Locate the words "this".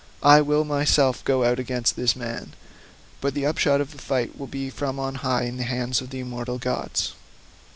1.95-2.15